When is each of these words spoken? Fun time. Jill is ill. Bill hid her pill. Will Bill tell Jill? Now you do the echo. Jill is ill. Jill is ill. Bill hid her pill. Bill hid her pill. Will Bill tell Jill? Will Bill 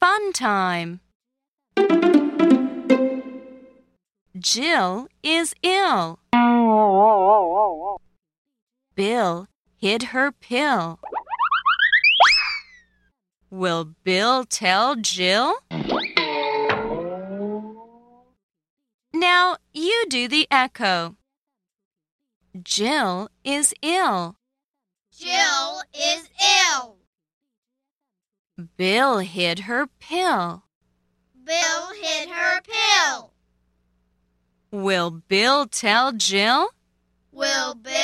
Fun 0.00 0.32
time. 0.32 1.00
Jill 4.38 5.08
is 5.22 5.54
ill. 5.62 6.20
Bill 8.94 9.46
hid 9.76 10.02
her 10.04 10.32
pill. 10.32 10.98
Will 13.50 13.92
Bill 14.02 14.44
tell 14.44 14.96
Jill? 14.96 15.56
Now 19.12 19.58
you 19.74 20.06
do 20.08 20.28
the 20.28 20.46
echo. 20.50 21.16
Jill 22.62 23.28
is 23.44 23.74
ill. 23.82 24.36
Jill 25.12 25.82
is 25.94 26.30
ill. 26.40 26.99
Bill 28.60 29.18
hid 29.18 29.60
her 29.60 29.86
pill. 29.98 30.64
Bill 31.44 31.92
hid 32.00 32.28
her 32.28 32.60
pill. 32.62 33.32
Will 34.70 35.10
Bill 35.10 35.66
tell 35.66 36.12
Jill? 36.12 36.70
Will 37.32 37.74
Bill 37.74 37.99